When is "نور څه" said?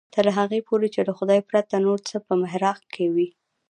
1.85-2.15